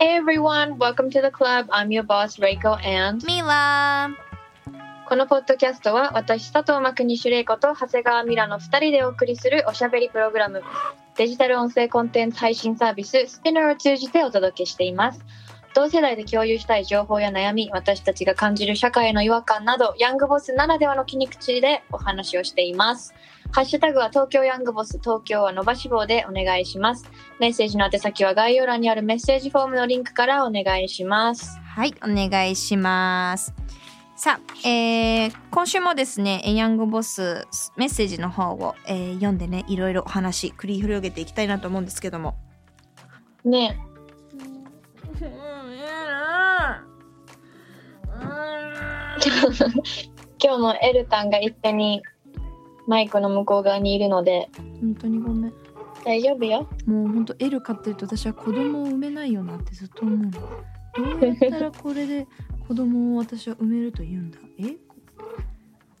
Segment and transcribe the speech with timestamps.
[0.00, 1.66] Hey everyone, welcome to the club.
[1.72, 4.08] I'm your boss, Reiko, and ミラ
[5.08, 10.62] このポッドキャストは私、佐藤真国主玲子と長谷川ミラの2人でお送りするおしゃべりプログラム、
[11.16, 15.24] デジタル音声コンテンツ配信サービス、Spinner を通じてお届けしています。
[15.78, 23.14] 同世代で共有したい情報や悩み、私たちが感じる社会への違和感など、ヤングボスならではの切り口でお話をしています。
[23.52, 27.08] ハッシュタグは東京ヤングボス、東京は伸ばし棒でお願いします。
[27.38, 31.60] メッセージの宛先は概要欄にあるメッセージフォームのリンクからお願いします。
[31.60, 33.54] はい、お願いします。
[34.16, 42.34] さあ、えー今週もですね、えヤングボスメッセージの方を、えー読んでね、いろいろお話繰り広げていきたいなと思うんですけども。
[43.44, 43.78] ね
[50.42, 52.02] 今日もエルタンが一緒に
[52.86, 54.48] マイクの向こう側にいるので
[54.80, 55.52] 本当にごめん。
[56.04, 56.68] 大丈夫よ。
[56.86, 60.30] もう本当 L 飼ってると私は子供を産めないよなってずっと思うの。
[60.30, 60.38] ど
[61.20, 62.26] うやったらこれで
[62.66, 64.38] 子供を私は産めると言うんだ？
[64.58, 64.76] え？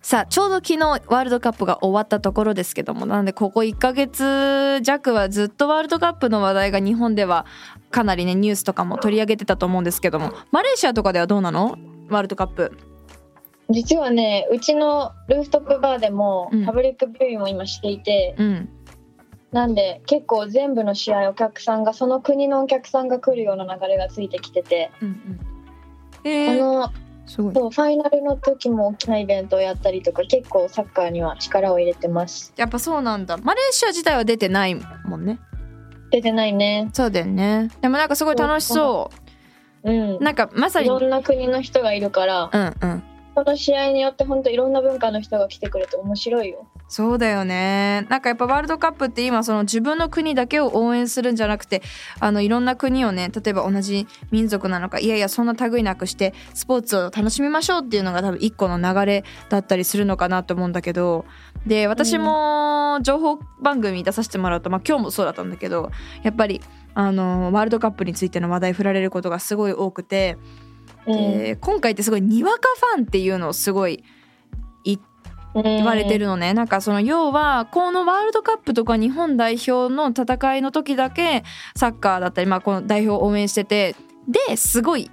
[0.00, 7.44] さあちょうど昨日ワールドカップが終わったところですけどもなのでここ1ヶ月弱はずっとワールドカップの話題が日本では
[7.90, 11.76] かなりねニュースとかも取り上げてたと思うんですけどもマレーシアとかではどうなの？
[12.08, 12.72] ワールドカップ
[13.70, 16.64] 実はねうちのルーフトップバーでもうん。
[16.64, 18.68] パブリックビューイングを今していて、うん。
[19.52, 25.38] なんで結構全部の試合お客さんがその国のお客さんが来るような流れがついてきてて、うんうん。
[25.38, 25.44] こ
[26.24, 26.92] えー、の
[27.26, 32.54] そうファイナルの時も大きなイベントをやったりとか結構サッカーには力を入れてます。
[32.56, 33.36] やっぱそうなんだ。
[33.36, 35.38] マレーシア自体は出てないもんね。
[36.10, 36.88] 出てないね。
[36.94, 37.68] そうだよね。
[37.82, 39.10] でもなんかすごい楽しそ
[39.84, 39.90] う。
[39.90, 40.24] うん。
[40.24, 40.86] なんかまさに。
[40.86, 43.02] いろんな国の人がいるから、うんうん
[43.38, 46.66] この試合によって本当いろんな文化の人が来てくれて面白いよ。
[46.88, 51.82] そうだよねなんかやっぱワールドカップって今その自分の国だけを応援するんじゃなくて
[52.18, 61.24] あのいろんな国をね例えば同じ民族なのかいやいやそんな類なくしてスポーツを楽しみましょうっていうのが多分一個の流れだったりするのかなと思うんだけど
[61.64, 65.92] で私も情報番組出させてもらうと、まあ、今日もそうだったんだけど
[66.24, 66.60] やっぱり
[66.94, 70.38] あのワールドカップについての話題振られることがすごい多くて
[71.06, 72.60] で今回ってすごいにわか
[72.94, 74.04] ファンっていうのをすごい
[75.54, 81.42] 言われてるのね、なんかその要はこのワールドカップとか日本代表の戦いの時だけ
[81.74, 83.96] サッカーだったり、まあ、この代表を応援してて
[84.48, 85.10] ですごい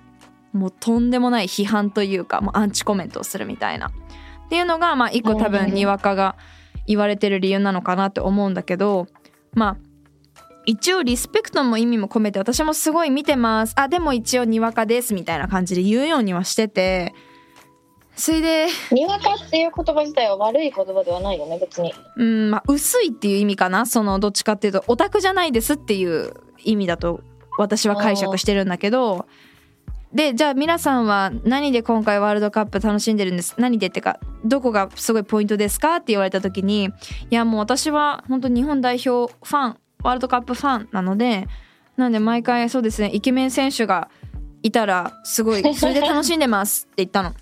[0.53, 3.87] もうとんでもない批判というかもうアンチコメントをするみたいな。
[3.87, 3.91] っ
[4.49, 6.35] ていうのがまあ一個多分にわかが
[6.85, 9.07] 言われてる理由なのかなって思うんだけど
[9.53, 9.77] まあ
[10.65, 13.73] 一応リスペクトの意味も込めて私もすごい見てます。
[13.77, 17.13] あでも一応にわかですみたいな感じで言うようにはしてて。
[18.15, 21.93] それでにわかっていう言葉自体は悪い言葉ではないよね別に。
[22.15, 23.85] うんまあ薄いっていう意味かな。
[23.85, 26.33] そのどっちかっていうとオタクじゃないですっていう
[26.63, 27.21] 意味だと
[27.57, 29.25] 私は解釈してるんだけど。
[30.13, 33.53] でじゃあ皆さんは何で今回ワールドカップ楽しんでるんです？
[33.57, 35.97] 何でってかどこがすごいポイントですか？
[35.97, 36.89] って言われた時にい
[37.31, 41.47] やもう私は本当日本代表ファンワールドカップファンなので
[41.97, 44.09] なんで毎回そうですねイケメン選手が
[44.61, 47.33] いたらすごい それで楽しんでますって言ったの。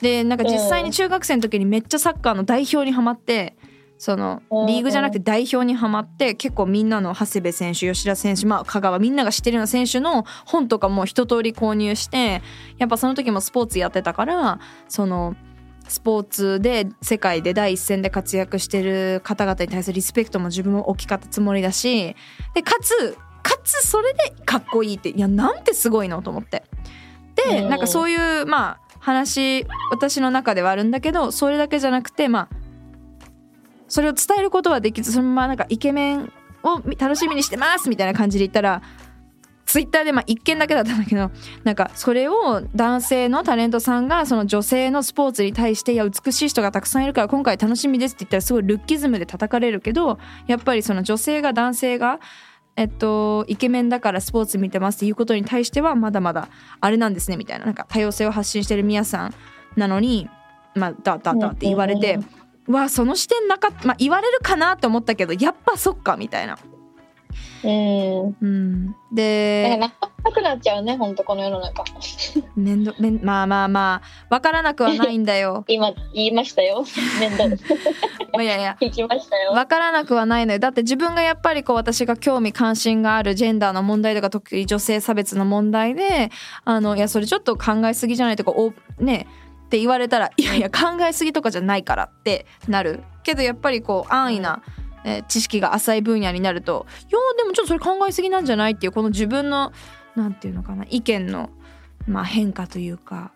[0.00, 3.56] でなんか実際に中学生の時にめっちゃサッカーの代表にはまって
[3.98, 12.42] そのうんリーグじゃなくて代表にはまって結構みんなの長谷部選手吉田選手まあ香川みんなが知ってるような選手の本とかも一通り購入して
[12.78, 15.34] やっぱその時もスポーツやってたからその
[15.88, 22.14] スポーツで世界で第一線で活躍してる方々に対するリスペクトも自分も大きかったつもりだし
[22.54, 26.64] でかつかつそれでかっこいいっていやなんてすごいのと思って。
[27.36, 32.56] でうんなんかそういうまあ話私の中ではあるんだけどそれだけじゃなくてまあ
[33.86, 36.32] それを伝えることはできずそのままなんかイケメン
[36.62, 38.82] を楽しみにしてますみたいな感じで言ったら
[39.68, 41.30] ツイッターでまあ一件だけだったんだけど
[41.62, 52.18] なんかそれを男性のタレントさんがその女性のスポーツに対していや美しい人がたくさんいるから今回楽しみですって言ったらすごいルッキズムで叩かれるけどやっぱりその女性が男性が
[52.76, 56.48] えっと、イケメンだからスポーツ見てますっていうことに対してはまだまだ
[56.80, 59.34] あれなんですねみたいななんか多様性を発信してるみやさん
[59.76, 60.28] なのに
[60.76, 62.20] まあだだだって言われて、
[62.68, 66.56] わあその視点なかった、まあ、言われるかなって思ったけどやっぱそっかみたいな。
[67.64, 68.36] うん。
[68.40, 69.92] うん、でな
[70.24, 71.84] なくなっちゃうね本当この世の中。
[72.56, 75.64] 面倒めんまあまあまあ分からなくはないんだよ。
[75.68, 76.84] 今言いましたよ。
[77.20, 77.48] 面倒。
[78.32, 78.76] まあいやいや。
[78.80, 79.52] 聞きましたよ。
[79.52, 80.58] 分からなくはないのよ。
[80.58, 86.30] だって自分がやっぱりこう私が興味関心があるジェンダーの問題とか特に女性差別の問題で
[86.64, 89.26] あのいやそれちょっと考えすぎじゃないとかおね
[89.66, 93.02] って言われたらいやいや考えすぎとかじゃないからってなる。
[93.22, 94.62] けどやっぱりこう安易な、
[95.04, 99.72] えー知識が浅い分野になるといやでもちょっとそれ考えすぎなんじゃないっていうこの自分の
[100.16, 101.50] なんていうのかな意見の、
[102.06, 103.32] まあ、変化というか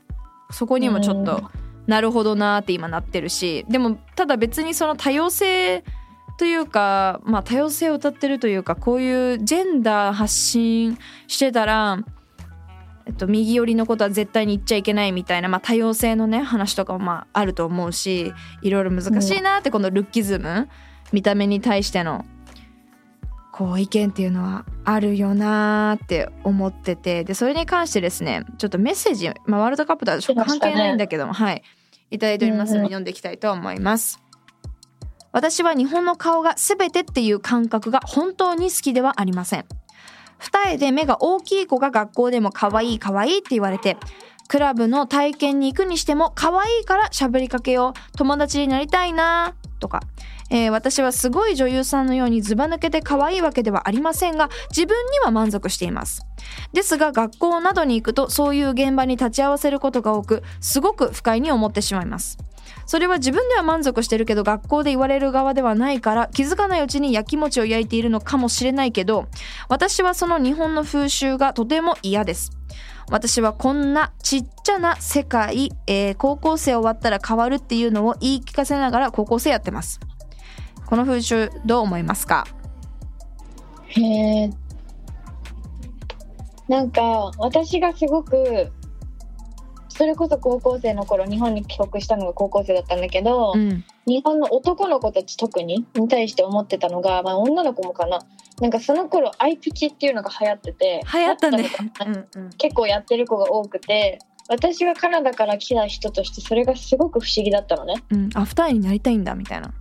[0.51, 1.73] そこにもちょっと、うん。
[1.87, 5.85] なるほどなーって今なってるしでもただ別にその多様性
[6.39, 11.99] というか、まあ、多様性を歌ってるというかこういうジェンダー発信してたら、
[13.07, 18.33] えっと、右寄りのことは絶対に言っちゃいけないみたいな、まあ、多様性のね話とかもまああると思うし
[18.63, 20.69] いろいろ難しいなってこのルッキズム
[21.13, 22.25] 見た目に対しての
[23.53, 31.63] こう意見っていうのはあるよなーって思っててでそれに関してですねちょっとメッセージ、まあ、ワールドカップとはちょっと関係ないんだけども、はい。
[32.11, 34.21] いただいておりますのでうんうん読んでいきたいと思います。
[35.33, 39.65] 私は日本の顔が全てっていう感覚が本当に好きではありません。
[40.39, 43.97] 二重で目が大きい子が学校でも可愛い可愛いって言われて、
[44.49, 50.03] クラブの体験に行くにしても可愛いから喋りかけよう、友達になりたいなとか、
[50.53, 56.27] えー私はすごい女優さんのようにずば抜けて可愛いわけではありませんが、自分には満足しています。
[56.75, 62.37] ですが学校などに行くとそういう現場に立ち会わせることが多く、すごく不快に思ってしまいます。
[62.85, 69.27] それは自分では満足してるけど学校で言われる側ではないから気づかないうちに焼き餅を焼いているのかもしれないけど
[69.69, 72.51] 私はその日本の風習がとても嫌です
[73.11, 80.01] 私はこんなちっちゃな世界、えー高校生終わったら変わるっていうのを言い聞かせながら高校生やってます
[80.87, 82.47] この風習どう思いますか？
[83.89, 84.51] へえ
[86.69, 88.73] なんか私がすごく
[89.89, 93.85] それこそ高校生の頃日本に帰国したのが高校生だったんだけど、うん。
[94.07, 98.19] 日本の男の子たち特にに対して思ってたのが、まあ、女の子もかな。
[98.61, 101.71] なんかその頃アイプチっていうのが流行ってて流行ったね。
[102.59, 104.19] 結構やってる子が多くて
[104.49, 108.03] 私はカナダから来た人としてそれがすごく不思議だったのね。
[108.11, 109.73] うん、あ二重になりたいんだみたいな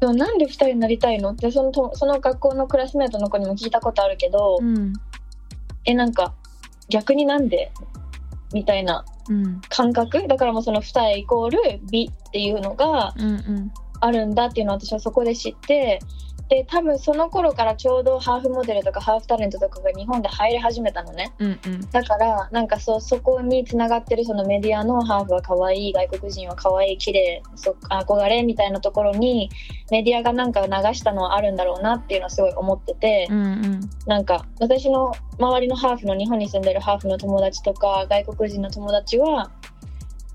[0.00, 1.32] でもなんで2人になりたいの？
[1.32, 4.92] ってそのとその学校のクラスメートの子にも聞いたことあるけど、うん。
[5.84, 6.34] えなんか
[6.88, 7.70] 逆になんで？
[8.52, 9.60] みたいなうん。
[9.68, 10.26] 感覚？
[10.26, 11.58] だからもうその二重イコール
[11.90, 13.72] 美っていうのがうんうん。
[14.02, 16.00] あるんだっていうのを私はそこで知って
[16.50, 21.32] で多分その頃からちょうどハーフモデルとかハーフタレントとかが日本で入り始めたのね。
[21.38, 21.90] うんうん。
[21.92, 29.48] だからなんかそうそこにつながってるそのメディアのハーフは可愛い外国人は可愛い綺麗そ憧れみたいなところに
[29.92, 33.80] メディアがなんか流したのはあるんだろうなっていうのはすごい思ってて、うんうん。
[34.06, 39.52] なんか私の周りのハーフの日本に住んでるハーフの友達とか外国人の友達は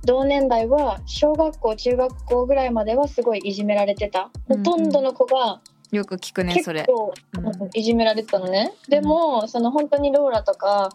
[0.06, 4.30] 同年代は小学校中学校ぐらいまではすごいいじめられてた。
[4.48, 5.60] ほとんどの子が
[5.96, 6.82] よく聞くねそれ。
[6.82, 7.48] 結構、うん。
[7.48, 7.70] うん。
[7.74, 10.90] いじめられてたのね、でもその本当にローラとか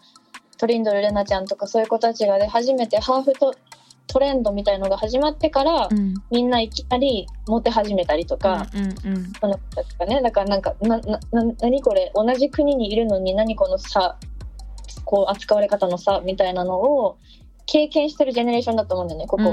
[0.57, 3.55] トリンドルレナちゃんとかそういう子たちがで初めてハーフと
[4.07, 6.13] トレンドみたいのが始まってから、うん。
[6.29, 14.17] みんないきなりモテ始めたりとか、うんうんその子たちがねだからなんかななな何これ同じ国にいるのに何この差
[15.05, 17.17] こう扱われ方の差みたいなのを
[17.65, 19.43] 経験してるジェネレーションだと思うんだよねここ、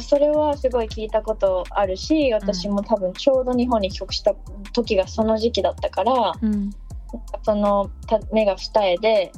[0.00, 4.34] それはすごい聞いたことあるし私も多分ちょうど日本に帰国した
[4.72, 6.70] 時がその時期だったからうん。
[7.44, 9.32] そのた目が二重で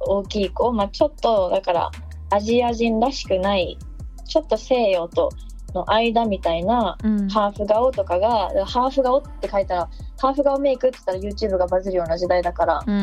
[0.00, 1.90] 大きい子、まあ、ちょっとだから
[2.30, 3.78] アジア人らしくない
[4.26, 5.30] ちょっと西洋と
[5.74, 7.28] の間みたいなうん。
[7.28, 13.02] ハーフ顔とかがハーフ顔って書いたらハーフ顔メイクって言ったら YouTube がバズるような時代だからうんうん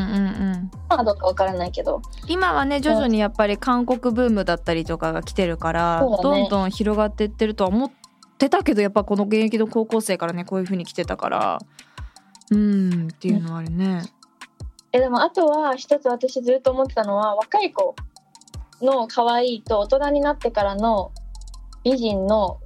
[0.56, 0.70] ん。
[0.88, 2.02] まあどうかわからないけど。
[2.26, 6.16] 今はね徐々にやっぱり韓国ブームだったりとかが来てるから、ね。
[6.22, 7.90] どんどん広がってってるとは思っ
[8.38, 11.58] てたけどやっぱこの現役の高校生からねこういう風に来てたから。
[12.50, 14.02] うんっていうのはあるね。
[14.92, 17.94] えでもあとは一つ私ずっと思ってたのは若い子
[18.80, 21.12] の可愛いと大人になってからの
[21.88, 22.60] 美人の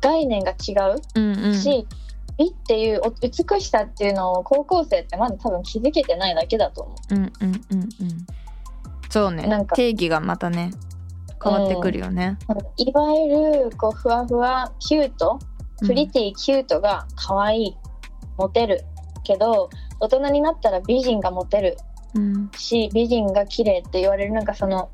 [0.00, 1.86] 概念が違ううんうん、し、
[2.36, 7.14] 美っていうお美しさっていうのを高校生ってまだ多分気づけてないだけだと思う。
[7.14, 7.90] うんうんうんうん
[9.08, 9.46] そうね。
[9.46, 9.76] なんか。
[9.76, 10.70] 定義がまたね
[11.42, 12.38] 変わってくるよね。
[12.76, 15.38] いわゆるこうふわふわキュート
[15.80, 17.76] プリティキュートが可愛い
[18.36, 18.84] モテる
[19.22, 19.68] けど
[20.00, 21.76] 大人になったら美人がモテる
[22.14, 22.50] うん。
[22.56, 24.90] し美人が綺麗って言われるなんかその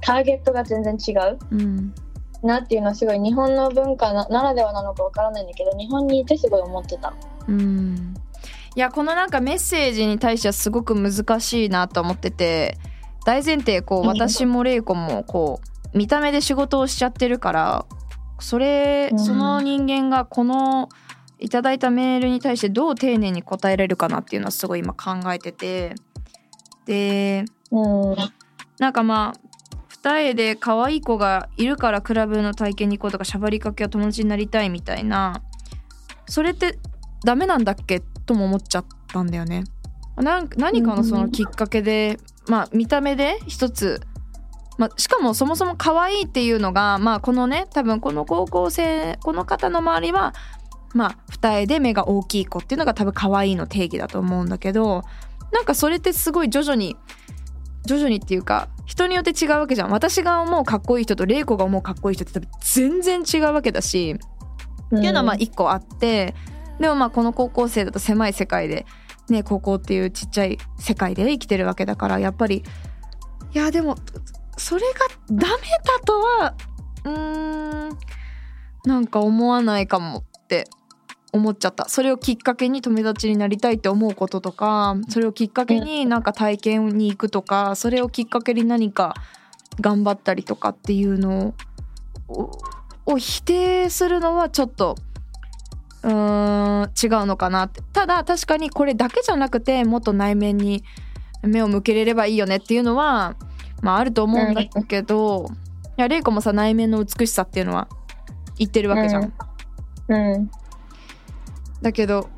[0.00, 1.38] ターゲットが全然違う。
[1.52, 1.94] うん
[2.42, 7.14] なっていうのはすごい日本の文化なならではなのかわからないんだけど日本にいてすごい思ってた。
[7.48, 8.14] うん。
[8.74, 12.76] いやこのなんかメッセージに対してはすごく難しいなと思ってて
[13.24, 14.06] 大前提こううん。
[14.08, 15.60] 私も玲子もこ
[15.94, 17.86] う見た目で仕事をしちゃってるから
[18.38, 19.18] それうん。
[19.18, 20.88] その人間がこの
[21.38, 25.94] いただいたメールに対してどう丁寧に答えれるかなっていうのはすごい今考えてて。
[26.86, 28.16] でうん。
[28.78, 29.45] なんかまあ
[30.06, 35.42] 二重で可愛い子がいるからクラブの体験に行こうとかしゃばりかけは友達になりたいみたいな。
[36.28, 36.78] それって
[37.24, 37.98] ダメなんだっけ？
[38.24, 39.64] とも思っちゃったんだよね。
[40.16, 40.48] 何
[40.84, 44.00] かのそのきっかけで、まあ見た目で一つ、
[44.78, 50.34] まあ、しかもそもそも可愛いっていうのがまあこのね多分この高校生この方の周りは
[50.94, 55.02] まあ二重で目が大きい子っていうのが多分可愛いの定義だと思うんだけど
[55.52, 56.96] なんかそれってすごい徐々に
[57.84, 59.90] 徐々にっていうか人によって違うわけじゃん。
[59.90, 64.16] 私が思うかっこいい人と玲子が思うかっこいい人って多分全然違うわけだし、
[64.86, 66.34] っていうのはまあ一個あって
[66.78, 68.86] でもまあこの高校生だと狭い世界で
[69.28, 72.64] ね高校っていうちっちゃい世界で生きてるわけだからやっぱり
[73.52, 73.96] いやでも
[74.56, 76.54] それがダメだとは
[77.04, 77.98] うーん
[78.84, 80.68] なんか思わないかもって
[81.32, 81.88] 思っちゃった。
[81.88, 89.14] それをきっかけに友達になりたいって思うこととかそれをきっかけになんか体験に行くとかそれをきっかけに何か
[89.80, 91.54] 頑張ったりとかっていうの
[92.28, 92.50] を
[93.06, 94.96] を否定するのはちょっと
[96.02, 97.82] うーん違うのかなって。
[97.92, 100.82] ただ確かにこれだけじゃなくてもっと内面に
[101.42, 103.36] 目を向けれればいいよねっていうのは
[103.82, 105.50] まああると思うんだけど、
[105.98, 107.88] いや玲子もさ内面の美しさっていうのは
[108.58, 109.32] 言ってるわけじゃん。
[110.08, 110.50] うん
[111.82, 112.28] だけど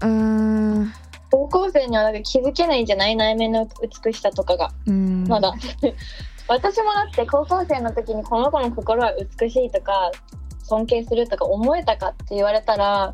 [0.00, 0.08] うー。
[0.08, 0.92] ん
[1.30, 3.14] 高校生にはなんか気づけないんじゃない？
[3.14, 3.68] 内面の
[4.04, 4.70] 美しさとかが。
[4.86, 5.24] うん。
[5.28, 5.52] まだ。
[6.48, 10.10] 私もだって高校生の時にこの子の心は美しいとか
[10.64, 13.12] 尊敬するとか思えたかって言われたら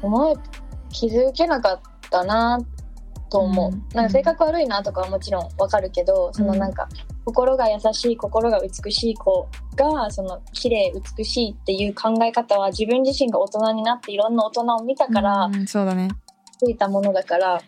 [0.00, 0.34] 思え
[0.88, 2.58] 気づけなかったな
[3.30, 3.84] と思う、うん。
[3.94, 6.88] なんか性格悪いなとかはもちろんわかるけど、そのなんか
[7.24, 16.08] 心が優しい心が美しい子がその綺麗美しいっていう考え方は自分自身が大人になっていろんな大人を見たから、うんそうだね。
[16.58, 17.62] ついたものだから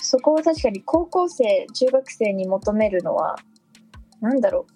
[0.00, 3.36] そこを確かに高校生中学生に求めるのは
[4.20, 4.66] なんだろ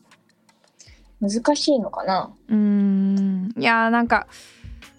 [1.20, 2.32] う難しいのかな。
[2.48, 3.54] うーん。
[3.58, 4.28] いやーなんか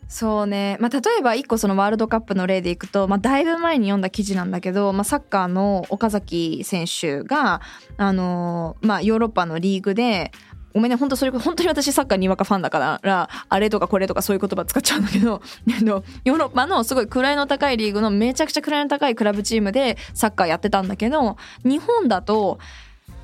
[0.09, 7.61] そうね、まあ、例えば一個そのワールドカップの例でいくと、まあ、だいぶ前に読んだ記事なんだけど、まあ、サッカーの岡崎選手が、
[7.95, 10.31] あのまあ、ヨーロッパのリーグで
[10.73, 15.41] ごめんね本当それ本当に私サッカーにわかファンだからあれとかこれとかそういう言葉使っちゃうんだけど
[16.25, 22.59] ヨーロッパのすごい位の高いリーグのめちゃくちゃ位の高いクラブチームでサッカーやってたんだけど日本だと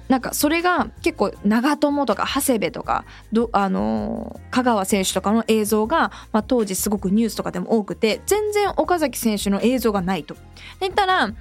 [0.08, 10.36] なんかそれが結構長友とか長谷部とかどあのー香川選手とかの映像が、まあ、当時すごくニュースとかでも多くて全然岡崎選手の映像がないと。
[10.36, 10.42] で
[10.82, 11.34] 言ったら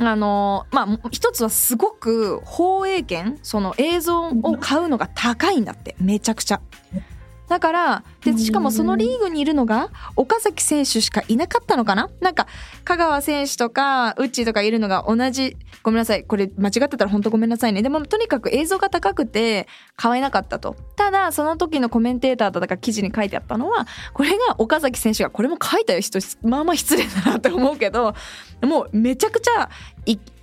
[0.00, 6.60] あのーまあ一つはすごく放映権その映像を買うのが高いんだってめちゃくちゃ。
[7.48, 12.10] だからでしかもそのリーグにいるのが岡崎選手しかいなかったのかな？
[12.20, 12.46] なんか
[12.84, 15.56] 香川選手とかウッチーとかいるのが同じ
[15.88, 16.24] ごめんなさい。
[16.24, 17.80] これ間違ってたら本当ごめんなさいね。
[17.80, 19.66] でもとにかく映像が高くて
[19.96, 20.76] 買えなかったと。
[20.96, 28.14] ただその時のコメンテーターとか記事に書いてあったのはこれが岡崎選手がこれも書いたよ人まあまあ失礼だなって思うけど
[28.62, 29.70] もうめちゃくちゃ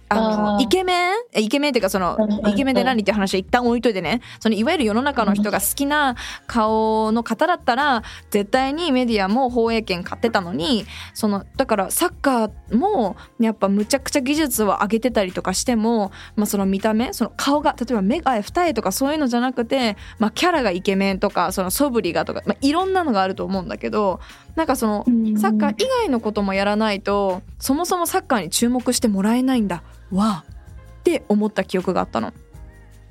[0.10, 1.16] あのイケメン？
[1.34, 4.22] えイケメンっていうかそのイケメンで何っていう話は一旦置いといてね。
[4.40, 6.16] そのいわゆる世の中の人が好きな
[6.48, 24.20] 顔の方だったら絶対にメディアも放映権買ってたのにそのだからサッカーもやっぱむちゃくちゃ技術を上げてたりとかしても、まあ、その見た目その顔が例えば目が二重とかそういうのじゃなくて、まあ、キャラがイケメンとかその素振りがとか、まあ、いろんなのがあると思うんだけど
[24.56, 25.04] なんかその
[25.38, 29.84] サッカー以外のこともやらないとそもそもサッカーに注目してもらえないんだ。
[30.12, 30.44] わ。
[30.48, 30.56] あ
[31.00, 32.34] って思った記憶があったの。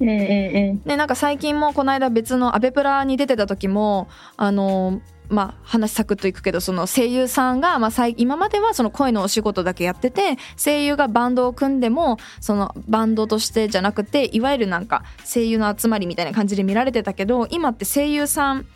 [0.00, 18.66] うんうんうんでなんか最近もこの間別のアベプラに出てた時もあのまあ話サクッといくけどその声優さんが、まあ、最今まではその声のお仕事だけやってて声優がバンドを組んでもそのバンドとしてじゃなくていわゆるなんか声優の集まりみたいな感じで見られてたけど今って声優さん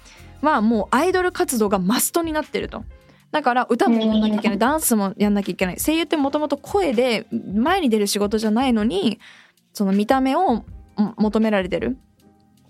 [0.42, 2.84] はもうアイドル活動がマストになってると。
[3.30, 4.58] だから歌もやんなきゃいけない。
[4.58, 5.80] ダンスもやんなきゃいけない。
[5.80, 9.18] 声優ってもともと声で前に出る仕事じゃないのに
[9.72, 10.64] その見た目を
[10.96, 11.98] も求められてる。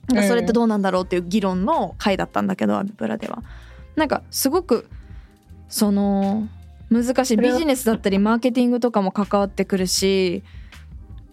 [0.08, 3.42] それってどうなんだろうっていう議論の回だったんだけどアビプラでは。
[3.94, 4.88] なんかすごく
[5.68, 6.48] その
[6.90, 10.42] 難しいビジネスだったりマーケティングとかも関わってくるし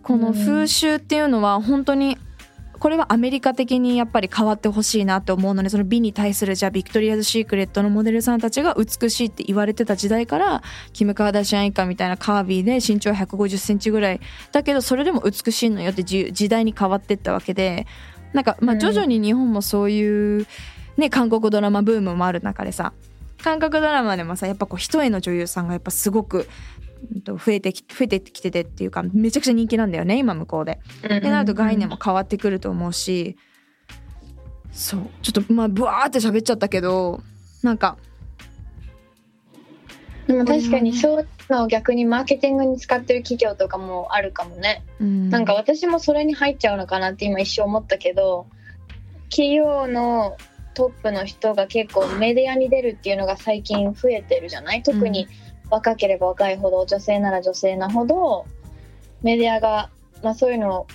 [0.03, 2.17] この風習っていうのは本当に
[2.79, 10.63] これはアメリカ的にやっぱり変わってほしいなって思うのでその美に対するじゃあビクトリアズ・シークレットのモデルさんたちが美しいって言われてた時代から
[10.93, 14.19] キム・カーダシアン以下みたいな curvy で身長1 5 0センチぐらい
[14.51, 17.87] だけどそれでも美しいのよってじ時代に変わってったわけで
[18.33, 18.79] なんかまあうん。
[18.79, 20.47] 徐々に日本もそういう、
[20.97, 22.93] ね、韓国ドラマブームもある中でさ
[23.41, 26.47] 韓国ドラマでもさやっぱこう一重の女優さんがやっぱすごく
[27.05, 30.79] 増えてき増えてきててっていうかめちゃくちゃ人気なんだよね今向こうで。
[30.99, 33.37] ってなると概念も変わってくると思うし
[34.71, 35.01] そう。
[35.21, 37.21] ちょっとまあブワーって喋っちゃったけど
[37.63, 37.97] なんか
[40.27, 45.29] でも確かにそういうのを逆にマーケティングに使ってる企業とかもあるかもね、うん。
[45.29, 48.47] なんか私もそれに入っちゃうのかなって今一瞬思ったけど
[49.29, 50.35] 企業の
[50.73, 54.83] トップの人が結構メディアに出るっていうのが最近増えてるじゃない？
[54.83, 55.27] 特に
[55.69, 58.45] 若ければ若いほど女性なら女性なほど
[59.23, 59.89] メディアが、
[60.23, 60.87] まあ、そういうの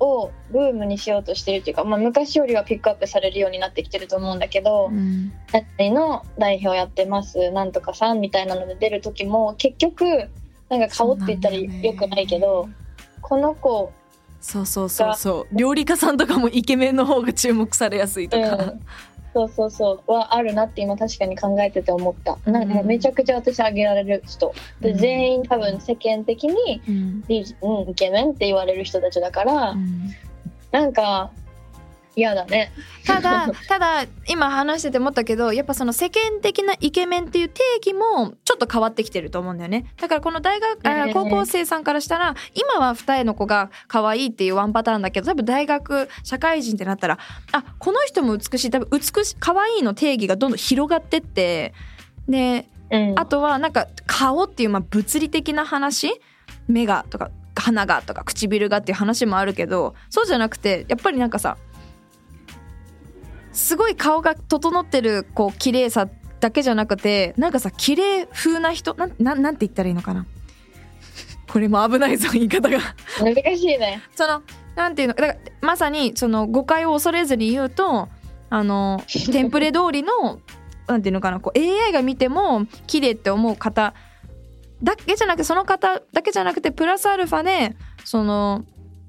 [0.00, 5.32] をブームにしようとしてるっていうか、まあ、昔よりはピックアップされるようになってきてると思うんだけど、うん。
[5.78, 10.28] の代表やってますなんとかさんみたいなので出る時も結局
[10.68, 12.68] なんか顔って言ったらよくないけど、
[13.20, 13.92] この子、
[14.40, 15.56] そうそうそうそう。
[15.56, 18.80] 料理家さんとかもイケメンの方が注目されやすいとか、うん、
[19.34, 22.38] そうそうそうはあるなって今確かに考えてて思った。
[22.48, 24.54] なんかめちゃくちゃ私あげられる人。
[24.80, 24.98] で、うん。
[24.98, 27.24] 全員多分世間的にうん
[27.90, 30.10] イケメンって言われる人たちだから、うん。
[30.70, 31.32] なんか
[32.16, 32.72] 嫌だね。
[33.06, 39.86] ただ ただ今話してて思ったけどやっぱその世間的なイケメンっていう定義もちょっと変わってきてると思うんだよね。
[40.00, 47.18] だからこの大学あうん高校生さんからしたら今は二重の子が可愛いっていうワンパターンだけど多分大学社会人ってなったら
[47.52, 48.70] あこの人も美しい。
[48.70, 51.74] 多分美しい可愛いの定義がどんどん広がってって
[52.28, 53.14] でうん。
[53.18, 56.20] あとはなんか顔っていうまあ物理的な話？
[56.68, 61.56] 目がとか鼻がとか唇がっていう話もあるけどそうじゃなくてやっぱりなんかさ
[63.54, 66.08] すごい顔が整ってるこう綺麗さ
[66.40, 70.26] だけじゃなくてなんかさ綺麗風な人なんなんなんて言ったらいいのかな。
[71.50, 72.78] これも危ないぞ言い方が。
[73.20, 74.02] 難しいね。
[74.14, 74.42] その
[74.74, 78.08] なんていうのだからまさにその誤解を恐れずに言うと
[78.50, 80.40] あのテンプレ通りの
[80.86, 83.94] なんていうのかなこう AI が見ても綺麗って思う方
[84.82, 88.64] だけじゃなくてその方だけじゃなくてプラスアルファでその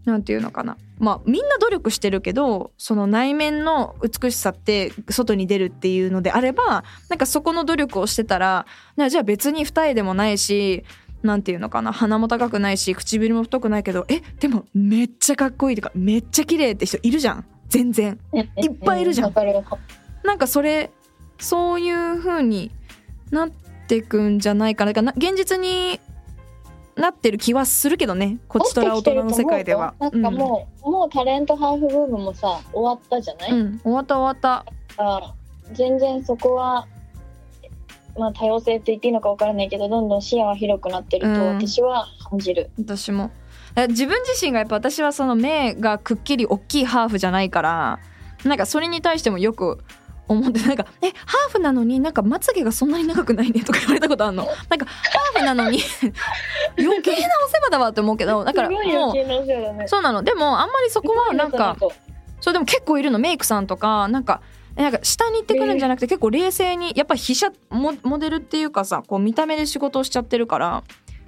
[0.06, 10.84] なんていうのかなまあみんな努力してるけどその内面の美しさって外に出るっていうのであればなんかそこの努力をしてたらなじゃあ別に二重でもないし
[11.22, 17.46] なんていうのかな鼻も高くないし唇も太くないけどえでもめっちゃかっこいいとかめっちゃ綺麗って人いるじゃん。
[17.68, 18.20] 全然。
[18.34, 19.34] いっぱいいるじゃん。
[20.24, 20.92] なんかそれ
[21.40, 22.72] そういう風に
[23.32, 23.50] なっ
[23.88, 26.00] てくんじゃないかな現実に
[26.96, 28.38] なってる気はするけどね。
[28.48, 29.94] こっちとら大人の世界では。
[30.00, 34.66] なんかもう、もうタレントハーフブームもさ終わったじゃない、うん、うん、終わった終わっ
[34.98, 35.04] た。
[35.04, 35.34] あ
[35.74, 36.88] 全然そこは、
[38.18, 41.58] まあ、多様性って言っていいのか分からないけどどんどん視野は広くなってるとうん。
[41.60, 43.32] 私は感じる、私も。
[43.76, 48.00] え自分自身がやっぱ私はその目がくっきり大きいハーフじゃないから
[48.46, 49.84] なんかそれに対してもよく
[50.28, 54.48] 思ってなんか「えハーフなのになんかまつげがそんなに長くないね」とか言われたことあるの。
[54.70, 55.80] なんかハーフなのに
[56.78, 60.24] 余計なお世話だわって思うけど だからもうそうなの。
[60.24, 61.78] でもあんまりそこはなんか
[62.42, 63.20] そうでも結構いるの。
[63.20, 64.42] メイクさんとかなんか
[64.78, 70.84] えなんか下に行ってくるんじゃなくて結構冷静にやっぱ被写モモデルっていうかさこう見た目で仕事をしちゃってるから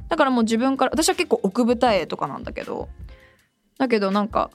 [0.10, 2.90] だからもう自分から私は結構奥二重とかなんだけど
[3.78, 4.50] だけどなんか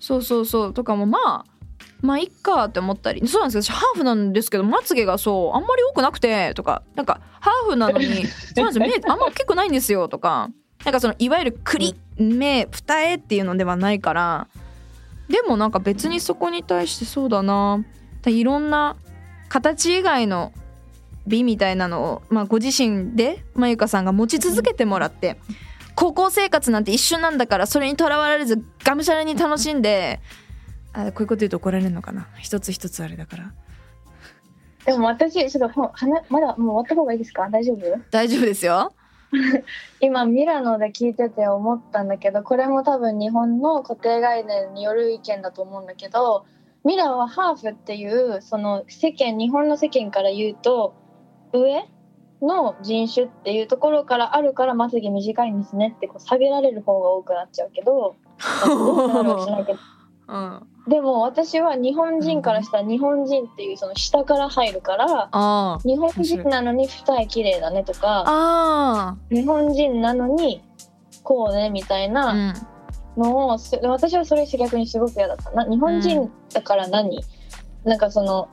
[0.00, 1.44] そうそうそうとかもまあ
[2.02, 3.26] まあいっかって思ったり。
[3.26, 3.74] そうなんですよ。
[3.74, 6.82] 私ハーフなんですけどまつげがそうあんまり多くなくてとか。
[6.94, 8.86] なんかハーフなのにそうなんですよ。
[8.86, 10.50] 目あんま結構ないんですよとか。
[10.84, 14.48] なんかそのいわゆるクリ目二重っていうのではないから。
[15.28, 17.84] でもなんか別にそこに対してそうだな。
[18.26, 18.96] いろんな
[19.48, 20.52] 形以外の
[21.26, 25.38] 美みたいなのを、まあ、ご自身でまゆかさんが持ち続けてもらって。
[25.96, 30.20] 高校生活なんて一瞬なんだからそれにとらわれずがむしゃらに楽しんで
[30.98, 32.26] あこういうこと言うと怒られるのかな？
[32.38, 33.52] 一つ一つあれだから。
[34.86, 37.48] でも私ちょっとほはなまだもう終わった方がいいですか？
[37.50, 37.80] 大丈夫？
[38.10, 38.92] 大丈夫ですよ。
[40.00, 46.46] 今ミラノで聞いてて思ったんだけどこれも多分日本の固定概念による意見だと思うんだけど
[46.84, 50.94] ミラはハーフっていうその世間日本の世間から言うと
[51.52, 51.84] 上
[52.40, 59.78] の人種っていうところからあるからまつげ短いんですねってこう下げられる方が多くなっちゃうけど、 まあどうなるかしないけど。
[59.78, 59.95] うん
[60.88, 70.62] でも私は日本人からしたら日本人っていうその下から入るからあ日本人なのに二重綺麗だねとかあ日本人なのに
[71.22, 72.54] こうねみたいな、うん。
[73.16, 75.64] のをす私はそれ逆にすごく嫌だったな。
[75.64, 77.24] 日本人だから何、
[77.84, 78.48] なんかその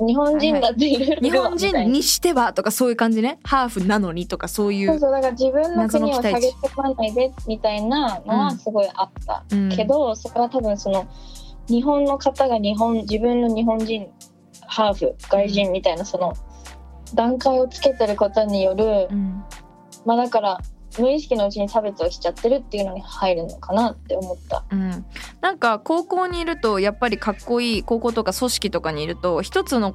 [0.00, 3.38] 日本人だっていろいろ日本人にしてはとかそういう感じね。
[3.44, 9.68] ハーフなのにとかそういうそうそうだから自分の国を下げてこないでみたいなのはすごいあった、うん。
[9.70, 11.06] けどそれは多分その
[11.68, 14.08] 日本の方が日本自分の日本人
[14.66, 16.34] ハーフ外人みたいなその
[17.14, 19.44] 段階をつけてることによる、うん。
[20.04, 20.60] まあだから
[20.98, 24.64] 無意識のうちに差別をしちゃってるっていうのに入るのかなって思った。
[24.70, 25.04] うん、
[25.40, 29.94] なんか高校にいるとやっぱりかっこいい高校とか組織とかにいると一つの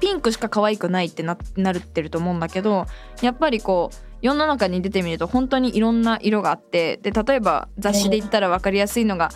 [0.00, 2.86] ピンクしか可愛くないってななるってると思うんだけど
[3.22, 9.30] やっぱりこう世の中に出てみると本当にいろんな色があってで例えば雑誌で言ったら分かりやすいのが、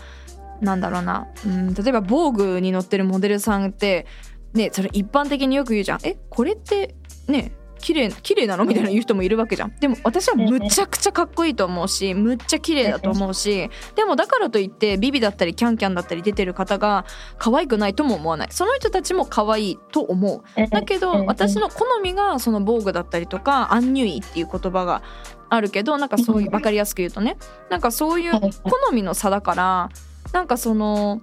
[0.60, 4.06] なんだろうな、うん、例えば「防具に載ってるモデルさんって
[4.52, 5.98] ねそれ一般的によく言うじゃん。
[6.04, 6.94] えこれって
[7.28, 7.52] ね
[7.84, 8.64] 綺麗綺麗なの？
[8.64, 9.76] みたいな言う人もいるわけじゃん。
[9.78, 17.04] でも私はむちゃくちゃかっこいいと思うしむっちゃ綺麗だと思うしでもだからといってビビだったりキャンキャンだったり出てる方が
[17.36, 18.48] 可愛くないとも思わない。
[18.50, 20.68] その人たちも可愛いと思う。
[20.70, 25.02] だけど私の好みがその防具だったりとかアンニュイっていう言葉が
[25.50, 27.36] あるけどなんかそういう分かりやすく言うとね。
[27.68, 28.50] なんかそういう好
[28.94, 29.90] みの差だから
[30.32, 31.20] なんかその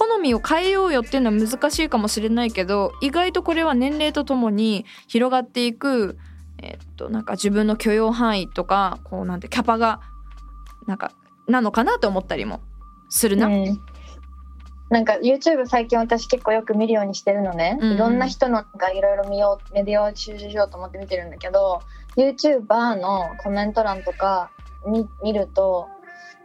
[0.00, 6.16] 好みを変えようよっていうのは難しいかもしれないけど意外とこれは年齢とともに広がっていく
[6.62, 10.00] えっとなんか自分の許容範囲とかこうなんてキャパが
[10.86, 11.12] なんか
[11.48, 12.62] なのかなと思ったりも
[13.10, 13.48] するな。
[13.48, 13.78] うん。
[14.88, 17.92] なんか YouTube 最近私結構よく見るようにしてるのね、うん。
[17.92, 21.82] いろんな人のなんかいろいろ見ようメディアを収集しようと思って見てるんだけど
[22.16, 24.50] YouTuber のコメント欄とか
[24.86, 25.88] 見見ると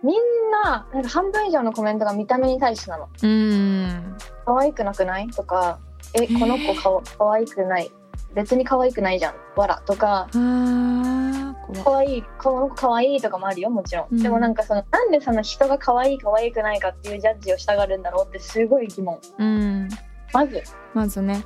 [0.06, 0.16] みん
[0.64, 3.06] ななんか半分以上のコメントが見た目に対してなの。
[3.06, 4.18] うーん。
[4.46, 5.28] 可愛くなくない？
[5.30, 5.80] とか
[6.14, 7.92] えこの子かわ可愛くない。
[8.36, 9.36] 別に可愛くないじゃん。
[9.56, 9.82] わら。
[9.86, 14.22] とか可愛いこの子可愛いとかもあるよもちろん、うん。
[14.22, 19.20] でもなんかそのなんでその人が可愛い可愛くないかっていうジャッジをしたがるんだろうってすごい疑問。
[19.40, 19.90] うん。
[20.32, 20.62] まず。
[20.94, 21.44] まずね。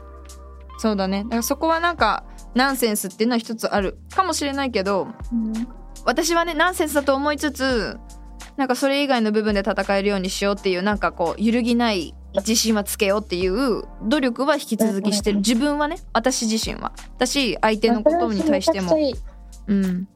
[0.80, 1.24] そうだね。
[1.24, 5.08] だからそこはなんかナンセンスっていうのは一つあるかもしれないけど
[6.06, 8.00] 私はねナンセンスだと思いつつ
[8.60, 15.38] なんかそれ以外の部分で戦えるようにしようっていうなんかこう揺るぎない自信はつけようっていう努力は引き続きしてる。
[15.38, 16.92] 自分はね私自身は。
[17.16, 18.98] 私相手のことに対しても。
[19.68, 20.08] うん。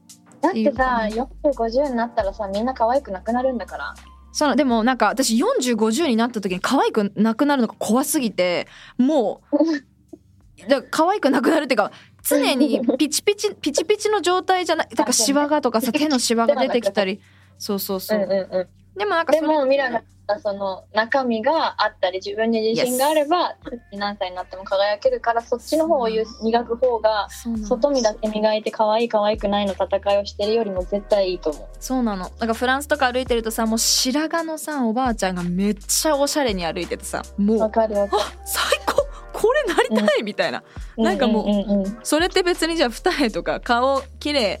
[0.42, 1.20] だってさってい
[1.52, 3.94] 4050になったらさみんな可愛くなくなるんだから。
[4.30, 14.88] そのでもなんか私4050になった時に可愛くなくなるのが怖すぎてもうだから可愛くなくなるっていうか常にピチピチピチピチの状態じゃない。
[14.90, 17.22] だからシワがとかさ手のシワが出てきたり
[17.58, 18.18] そうそうそう。
[18.18, 18.68] うんうんうん。
[18.98, 20.02] でもなんかでもミラが
[20.40, 23.56] その中身があったり自分に自信があれば
[23.92, 26.08] 何歳になっても輝けるからそっちの方を
[26.42, 27.28] 磨く方が
[27.66, 31.66] 外見だけ磨いて可愛い可愛くないの戦いをしてるよりも絶対いいと思う。
[31.80, 32.30] そうなの。
[32.38, 38.22] なんかフランスとか歩いてるとさもう白髪のさおばあちゃんがめっちゃおしゃれに歩いててさもわうかるわかる。
[38.22, 39.04] あ最高。
[39.32, 40.62] これなりたいみたいな、
[40.96, 41.18] なん。
[41.18, 41.86] かもううんうん。
[41.86, 44.60] うんそれって別にじゃあ二重とか顔綺麗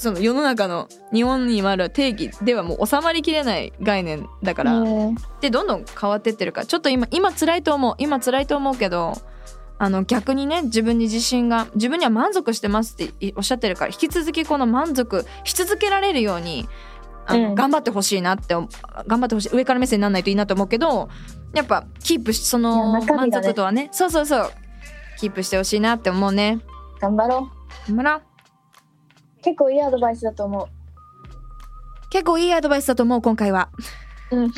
[0.00, 6.66] その世の中の日本にある定義ではもう収まりきれない概念だから、うんでどんどん変わってってるから。
[6.66, 7.94] ちょっと今今辛いと思う。
[7.98, 9.12] 今辛いと思うけど
[9.78, 13.92] あの逆にね自分に自信が自分には満足してますっておっしゃってるから。
[13.92, 16.66] 引き続きこの満足し続けられるように
[17.26, 17.54] あの、うん。
[17.54, 18.68] 頑張ってほしいなって頑
[19.20, 21.10] 張ってほしい上から目線にならないといいなと思うけど
[21.54, 23.90] やっぱキープしそいの満足度はね。
[23.92, 24.50] そうそうそう。
[25.18, 26.60] キープしてほしいなって思うね。
[27.00, 27.50] 頑張ろ
[27.86, 28.29] 頑張ろうう
[29.42, 30.66] 結構いいアドバイスだと思う。
[32.10, 33.70] 結構いいアドバイスだと思う今回は。
[34.30, 34.46] うん。
[34.50, 34.52] い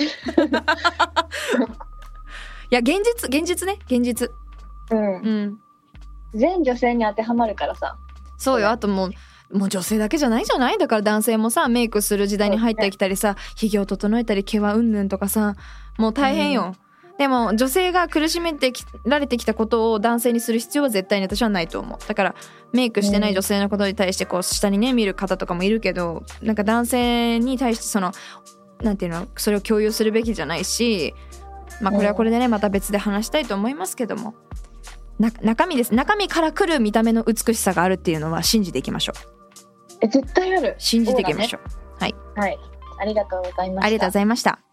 [2.70, 3.78] や現実現実ね。
[3.86, 4.30] 現実。
[4.90, 5.20] うん。
[5.20, 5.58] うん。
[6.34, 7.96] 全女性に当てはまるからさ。
[8.38, 8.70] そうよ。
[8.70, 9.12] あともう
[9.52, 15.56] もう女性だけじゃないじゃないだから男性もさメイクする時代に入ってきたりさひげを整えたり毛はうんぬんとかさ
[15.98, 16.74] もう大変よ、
[17.18, 21.98] でも女性が苦しめてきられてきたことを男性にする必要は絶対に私はないと思う。
[22.06, 22.34] だから
[22.72, 28.12] メイクしてない女性のことに対してこう下にね見る方とかもいるけどなんか男性に対してその
[28.82, 31.14] なんていうのそれを共有するべきじゃないし
[31.80, 34.34] まあこれはこれでねまた別で話したいと思いますけども。
[35.18, 35.94] な中身です。
[35.94, 39.98] 中身から来る見た目の美しさがあるっていうのは信じていきましょう。
[40.00, 40.74] え絶対ある。
[40.78, 41.60] 信じていきましょう、
[42.00, 42.14] はい。
[42.98, 43.86] ありがとうございました。
[43.86, 44.71] ありがとうございました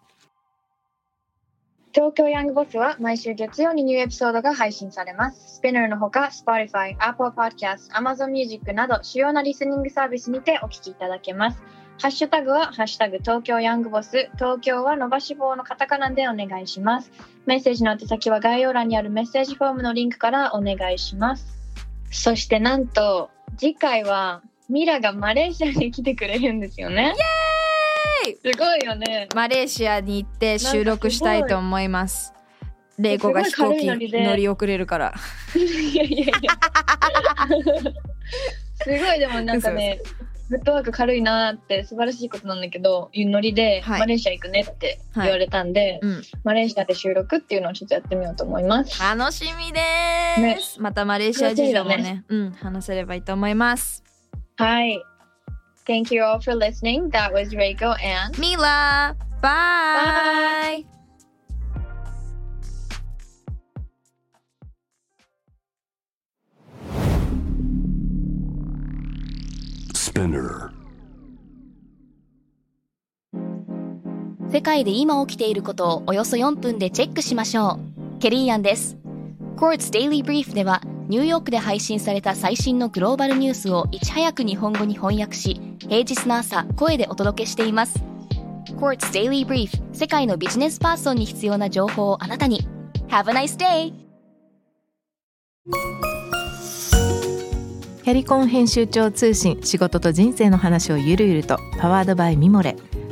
[2.00, 5.60] 東京ヤングボスは毎週月曜にニューエピソードが配信されます。
[5.62, 11.62] Spinner のほか Spotify、Apple Podcast、Amazon Music など主要なリスニングサービスにてお聞きいただけます。
[12.02, 17.12] ハッシュタグはハッシュタグ東京ヤングボス、東京は伸ばし棒のカタカナでお願いします。
[17.46, 21.58] メッセージの宛先は概要欄にあるメッセージフォームのリンクからお願いします。
[22.12, 27.14] そしてなんと次回はミラがマレーシアに来てくれるんですよね。
[27.14, 27.49] い
[28.26, 29.28] すごいよね。
[29.36, 32.34] マレーシアに行って収録したいと思います。
[32.98, 35.14] レイコが飛行機乗り遅れるから。
[35.56, 36.34] いやいやいや。
[38.84, 40.02] すごいでもなんかね、
[40.50, 49.00] フットワーク軽いなーって素晴らしいことなんだけど、ノリで、はいマレーシア行くねって言われたんで、うん、マレーシアで収録っていうのをちょっとやってみようと思います。
[49.02, 54.04] 楽しみです、またマレーシア事情も楽しね、うん、話せればいいと思います。
[54.58, 55.02] はい。
[55.89, 57.10] Thank you all for listening.
[57.10, 60.86] That was Reiko and ミラバイ
[69.95, 70.69] Spinner.
[74.52, 77.80] 世界で今起きていることをおよそ4分でチェックしましょ
[78.17, 78.95] うケリーアンです
[79.58, 88.04] Quartz Daily Brief ではニューヨークで配信された最新のグローバルニュースをいち早く日本語に翻訳し平日の朝声でお届けしています。
[88.78, 92.60] Quartz Daily Brief 世界のビジネスパーソンに必要な情報をあなたに。
[93.08, 93.91] Have a nice day!
[98.04, 102.76] キャリコン編集長通信仕事と人生の話をゆるゆるとパワードバイミモレ